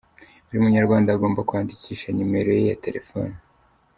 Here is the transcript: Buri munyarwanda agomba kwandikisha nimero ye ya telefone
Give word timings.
Buri 0.45 0.57
munyarwanda 0.63 1.09
agomba 1.11 1.45
kwandikisha 1.47 2.07
nimero 2.11 2.49
ye 2.57 2.63
ya 2.71 2.79
telefone 2.85 3.33